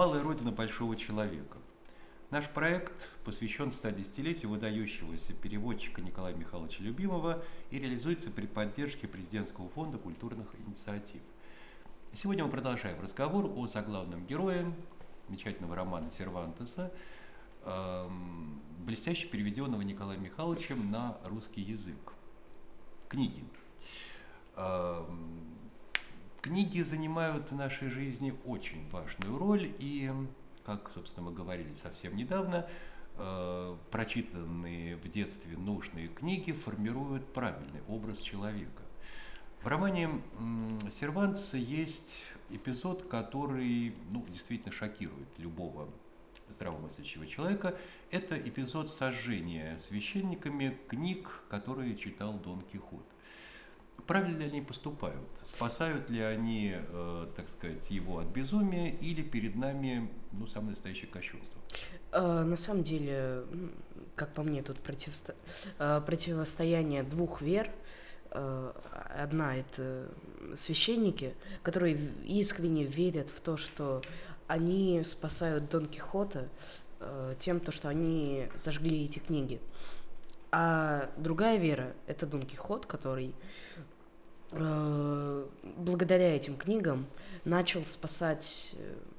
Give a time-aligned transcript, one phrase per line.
[0.00, 1.58] «Малая родина большого человека».
[2.30, 9.98] Наш проект посвящен 110-летию выдающегося переводчика Николая Михайловича Любимого и реализуется при поддержке Президентского фонда
[9.98, 11.20] культурных инициатив.
[12.14, 14.72] Сегодня мы продолжаем разговор о заглавном герое
[15.26, 16.90] замечательного романа Сервантеса,
[17.66, 22.14] эм, блестяще переведенного Николаем Михайловичем на русский язык.
[23.06, 23.44] Книги.
[24.56, 25.59] Эм,
[26.40, 30.10] книги занимают в нашей жизни очень важную роль, и,
[30.64, 32.68] как, собственно, мы говорили совсем недавно,
[33.16, 38.82] э, прочитанные в детстве нужные книги формируют правильный образ человека.
[39.62, 40.08] В романе
[40.90, 45.88] Сервантеса есть эпизод, который ну, действительно шокирует любого
[46.48, 47.76] здравомыслящего человека.
[48.10, 53.04] Это эпизод сожжения священниками книг, которые читал Дон Кихот.
[54.06, 55.28] Правильно ли они поступают?
[55.44, 61.06] Спасают ли они, э, так сказать, его от безумия или перед нами ну, самое настоящее
[61.06, 61.60] кощунство?
[62.12, 63.44] Э, на самом деле,
[64.16, 65.36] как по мне, тут противосто...
[65.78, 67.70] э, противостояние двух вер–
[68.32, 68.72] Э,
[69.18, 70.08] одна это
[70.54, 74.02] священники, которые искренне верят в то, что
[74.46, 76.48] они спасают Дон Кихота
[77.38, 79.58] тем, то, что они зажгли эти книги.
[80.52, 83.34] А другая вера– это Дон Кихот, который
[84.50, 87.06] э, благодаря этим книгам
[87.44, 88.74] начал спасать,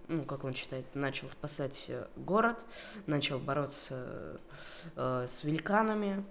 [0.07, 2.65] ну, как он считает, начал спасать город,
[3.07, 4.39] начал бороться
[4.95, 6.25] с великанами,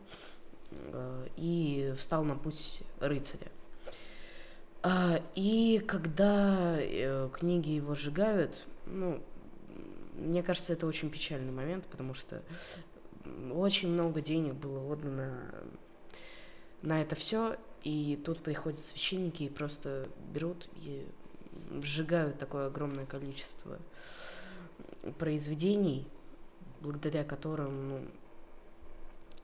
[0.71, 3.49] Э, и встал на путь рыцаря.
[4.83, 9.23] А, и когда э, книги его сжигают, ну,
[10.15, 12.43] мне кажется, это очень печальный момент, потому что
[13.53, 15.55] очень много денег было отдано
[16.83, 21.07] на это все, и тут приходят священники и просто берут и
[21.83, 23.79] сжигают такое огромное количество
[25.19, 26.07] произведений,
[26.81, 28.01] благодаря которым ну,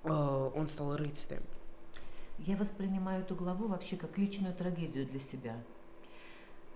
[0.06, 1.42] Э, он стал рыцарем.
[2.38, 5.56] Я воспринимаю эту главу вообще как личную трагедию для себя.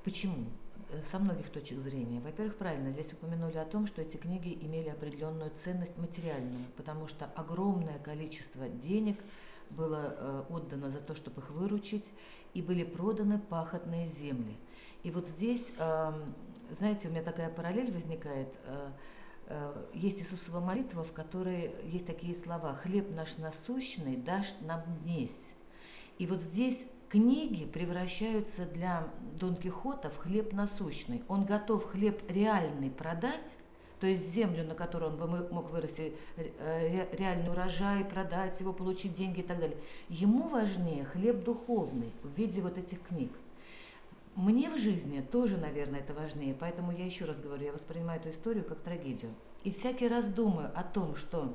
[0.05, 0.47] Почему?
[1.11, 2.21] Со многих точек зрения.
[2.21, 7.27] Во-первых, правильно, здесь упомянули о том, что эти книги имели определенную ценность материальную, потому что
[7.37, 9.19] огромное количество денег
[9.71, 12.11] было э, отдано за то, чтобы их выручить,
[12.55, 14.57] и были проданы пахотные земли.
[15.05, 16.13] И вот здесь, э,
[16.77, 18.49] знаете, у меня такая параллель возникает.
[18.65, 18.91] Э,
[19.51, 25.53] Э, есть Иисусова молитва, в которой есть такие слова «Хлеб наш насущный дашь нам днесь».
[26.19, 31.23] И вот здесь книги превращаются для Дон Кихота в хлеб насущный.
[31.29, 33.57] Он готов хлеб реальный продать,
[33.99, 39.15] то есть землю, на которой он бы мог вырасти э, реальный урожай, продать его, получить
[39.15, 39.77] деньги и так далее.
[40.09, 43.33] Ему важнее хлеб духовный в виде вот этих книг.
[44.37, 48.31] Мне в жизни тоже, наверное, это важнее, поэтому я еще раз говорю, я воспринимаю эту
[48.31, 49.35] историю как трагедию.
[49.65, 51.55] И всякий раз думаю о том, что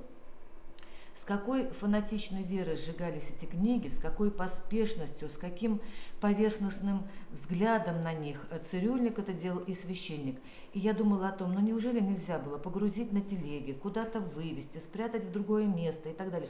[1.15, 5.81] с какой фанатичной верой сжигались эти книги, с какой поспешностью, с каким
[6.19, 10.39] поверхностным взглядом на них цирюльник это делал и священник.
[10.73, 15.23] И я думала о том, ну неужели нельзя было погрузить на телеги, куда-то вывести, спрятать
[15.23, 16.49] в другое место и так далее.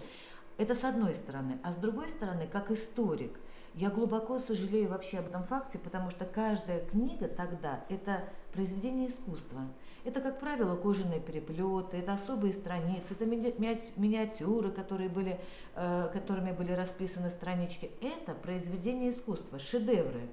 [0.58, 1.60] Это с одной стороны.
[1.64, 3.40] А с другой стороны, как историк–
[3.76, 9.68] я глубоко сожалею вообще об этом факте, потому что каждая книга тогда– это произведение искусства.
[10.06, 15.42] Это, как правило, кожаные переплеты, это особые страницы, это миниатюры, которые были,
[15.76, 17.92] э, которыми были расписаны странички.
[18.02, 20.30] Это произведение искусства, шедевры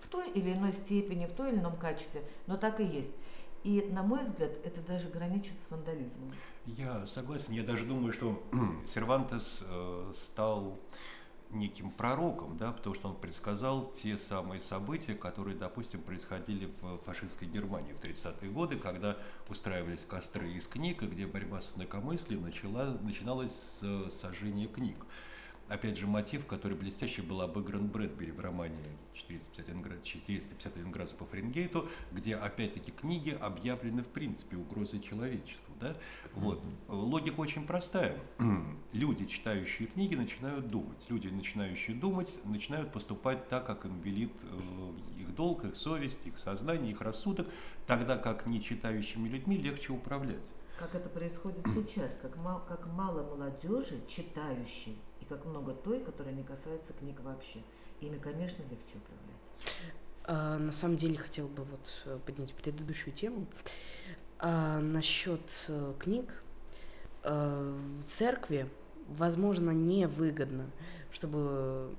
[0.00, 3.12] в той или иной степени, в той или ином качестве, но так и есть.
[3.64, 6.30] И, на мой взгляд, это даже граничит с вандализмом.
[6.64, 7.52] Я согласен.
[7.52, 8.42] Я даже думаю, что
[8.86, 10.78] Сервантес э, стал
[11.50, 17.48] неким пророком, да, потому что он предсказал те самые события, которые, допустим, происходили в фашистской
[17.48, 19.16] Германии в 30-е годы, когда
[19.48, 24.96] устраивались костры из книг, и где борьба с инакомыслием начала, начиналась с сожжения книг
[25.68, 28.76] опять же, мотив, который блестяще был обыгран Брэдбери в романе
[29.14, 35.74] 451, град, 451 градус по Фаренгейту, где, опять-таки, книги объявлены, в принципе, угрозой человечеству.
[35.80, 35.96] Да?
[36.34, 36.62] Вот.
[36.88, 38.18] Логика очень простая.
[38.92, 41.04] Люди, читающие книги, начинают думать.
[41.08, 46.38] Люди, начинающие думать, начинают поступать так, как им велит э, их долг, их совесть, их
[46.38, 47.48] сознание, их рассудок,
[47.86, 50.44] тогда как не читающими людьми легче управлять.
[50.78, 54.96] Как это происходит сейчас, как, мал, как мало молодежи, читающей,
[55.28, 57.62] как много той, которая не касается книг вообще.
[58.00, 59.38] Ими, конечно, легче управлять.
[60.24, 63.46] А, на самом деле хотела бы вот э, поднять предыдущую тему.
[64.38, 66.42] А, насчет а, книг.
[67.22, 68.68] А, в церкви,
[69.08, 70.70] возможно, невыгодно,
[71.10, 71.96] чтобы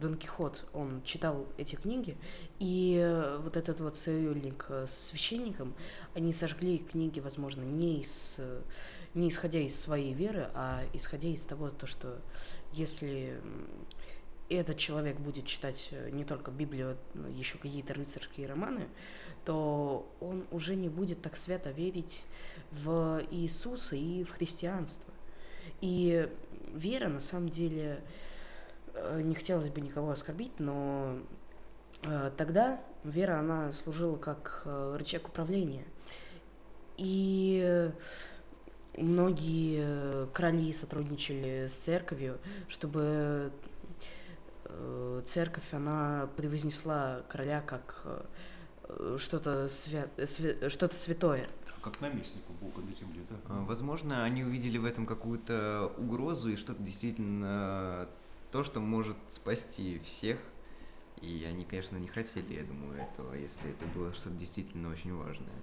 [0.00, 2.16] Дон Кихот, он читал эти книги,
[2.58, 5.74] и э, вот этот вот э, с священником,
[6.14, 8.60] они сожгли книги, возможно, не из э,
[9.14, 12.20] не исходя из своей веры, а исходя из того, то, что
[12.72, 13.40] если
[14.48, 18.88] этот человек будет читать э, не только Библию, но еще какие-то рыцарские романы,
[19.44, 22.24] то он уже не будет так свято верить
[22.70, 25.12] в Иисуса и в христианство.
[25.80, 26.28] И
[26.72, 28.02] вера, на самом деле,
[28.94, 31.18] э, не хотелось бы никого оскорбить, но
[32.04, 35.84] э, тогда вера, она служила как рычаг управления.
[36.96, 37.90] И
[38.96, 43.50] многие э, короли сотрудничали с церковью, чтобы
[44.64, 51.46] э, церковь, она превознесла короля как э, что-то свя- свя- что-то святое.
[51.80, 53.36] Как наместнику Бога на земле, да?
[53.48, 58.06] А, Возможно, они увидели в этом какую-то угрозу и что-то действительно
[58.52, 60.38] то, что может спасти всех.
[61.20, 65.54] И они, конечно, не хотели, я думаю, этого, если это было что-то действительно очень важное.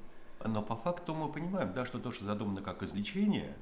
[0.46, 3.58] Но по факту мы понимаем, да, что то, что задумано как излечение,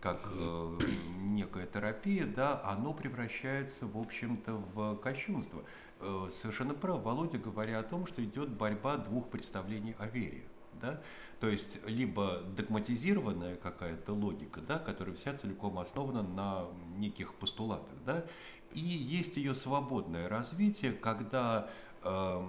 [0.00, 0.78] как э,
[1.18, 5.62] некая терапия, да, оно превращается, в общем-то, в кощунство.
[6.00, 10.44] Э, совершенно прав Володя, говоря о том, что идет борьба двух представлений о вере.
[10.80, 11.00] Да?
[11.40, 16.66] То есть либо догматизированная какая-то логика, да, которая вся целиком основана на
[16.96, 18.24] неких постулатах, да,
[18.72, 21.68] и есть ее свободное развитие, когда
[22.02, 22.48] э,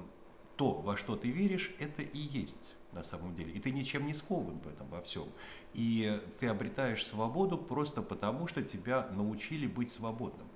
[0.56, 3.52] то, во что ты веришь, это и есть на самом деле.
[3.54, 5.28] И ты ничем не скован в этом во всем.
[5.74, 10.48] И ты обретаешь свободу просто потому, что тебя научили быть свободным.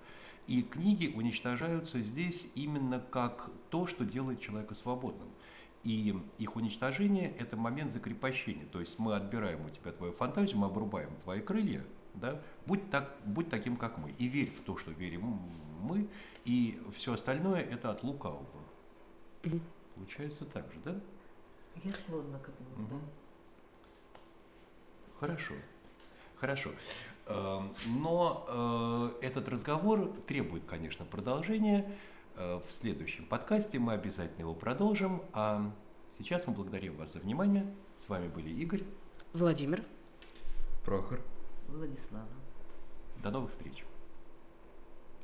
[0.47, 5.27] И книги уничтожаются здесь именно как то, что делает человека свободным.
[5.83, 8.65] И их уничтожение– это момент закрепощения.
[8.65, 11.83] То есть мы отбираем у тебя твою фантазию, мы обрубаем твои крылья,
[12.13, 12.41] да?
[12.65, 14.11] будь, так, будь таким, как мы.
[14.11, 15.39] И верь в то, что верим
[15.81, 16.07] мы,
[16.45, 18.45] и все остальное– это от лукавого.
[19.43, 19.61] Мгм.
[19.97, 20.95] Получается так же, да?
[21.83, 22.81] Я склонна к этому, да.
[22.83, 23.01] Мгм.
[25.19, 25.53] Хорошо.
[26.35, 26.71] Хорошо.
[27.25, 31.91] Эм, Но э, этот разговор требует, конечно, продолжения.
[32.35, 35.23] Э, В следующем подкасте мы обязательно его продолжим.
[35.33, 35.71] А
[36.19, 37.65] сейчас мы благодарим вас за внимание.
[37.97, 38.83] С вами были Игорь.
[39.33, 39.83] Владимир.
[40.85, 41.19] Прохор.
[41.67, 42.27] Владислава.
[43.23, 43.83] До новых встреч.